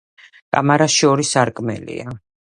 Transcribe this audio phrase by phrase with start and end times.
[0.55, 2.19] კამარაში ორი სარკმელია.